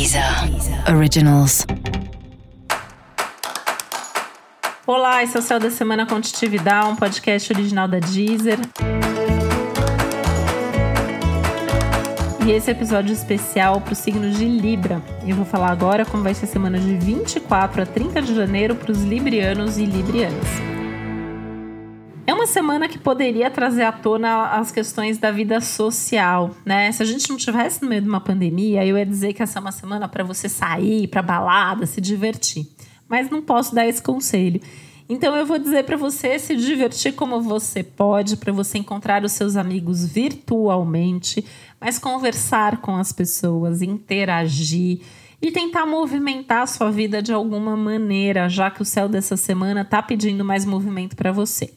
[0.00, 0.24] Deezer
[0.96, 1.66] Originals.
[4.86, 8.58] Olá, esse é o Céu da Semana Contitividade, um podcast original da Deezer.
[12.46, 15.02] E esse é episódio especial para o signo de Libra.
[15.26, 18.74] Eu vou falar agora como vai ser a semana de 24 a 30 de janeiro
[18.74, 20.79] para os librianos e librianas.
[22.50, 26.90] Semana que poderia trazer à tona as questões da vida social, né?
[26.90, 29.60] Se a gente não tivesse no meio de uma pandemia, eu ia dizer que essa
[29.60, 32.66] é uma semana para você sair, para balada, se divertir.
[33.08, 34.60] Mas não posso dar esse conselho.
[35.08, 39.30] Então eu vou dizer para você se divertir como você pode, para você encontrar os
[39.30, 41.44] seus amigos virtualmente,
[41.80, 45.02] mas conversar com as pessoas, interagir
[45.40, 49.82] e tentar movimentar a sua vida de alguma maneira, já que o céu dessa semana
[49.82, 51.72] está pedindo mais movimento para você.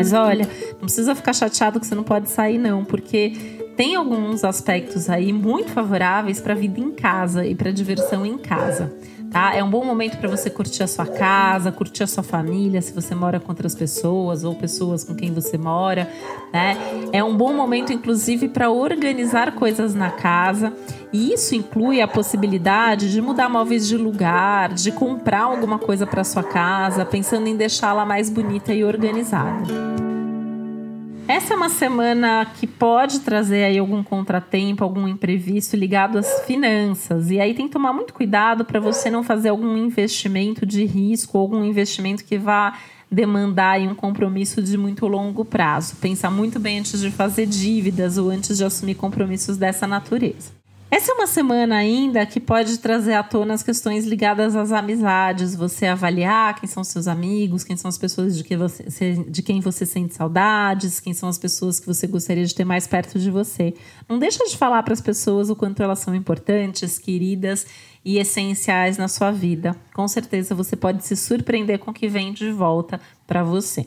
[0.00, 3.34] Mas olha, não precisa ficar chateado que você não pode sair, não, porque
[3.76, 8.38] tem alguns aspectos aí muito favoráveis para a vida em casa e para diversão em
[8.38, 8.90] casa.
[9.30, 9.54] Tá?
[9.54, 12.92] É um bom momento para você curtir a sua casa, curtir a sua família, se
[12.92, 16.10] você mora com outras pessoas ou pessoas com quem você mora,
[16.52, 16.76] né?
[17.12, 20.72] É um bom momento, inclusive, para organizar coisas na casa.
[21.12, 26.24] E isso inclui a possibilidade de mudar móveis de lugar, de comprar alguma coisa para
[26.24, 30.09] sua casa, pensando em deixá-la mais bonita e organizada.
[31.30, 37.30] Essa é uma semana que pode trazer aí algum contratempo, algum imprevisto ligado às finanças.
[37.30, 41.38] E aí tem que tomar muito cuidado para você não fazer algum investimento de risco,
[41.38, 42.76] algum investimento que vá
[43.08, 45.94] demandar um compromisso de muito longo prazo.
[46.00, 50.59] Pensar muito bem antes de fazer dívidas ou antes de assumir compromissos dessa natureza.
[50.92, 55.54] Essa é uma semana ainda que pode trazer à tona as questões ligadas às amizades,
[55.54, 59.60] você avaliar quem são seus amigos, quem são as pessoas de, que você, de quem
[59.60, 63.30] você sente saudades, quem são as pessoas que você gostaria de ter mais perto de
[63.30, 63.72] você.
[64.08, 67.68] Não deixa de falar para as pessoas o quanto elas são importantes, queridas
[68.04, 69.76] e essenciais na sua vida.
[69.94, 73.86] Com certeza você pode se surpreender com o que vem de volta para você.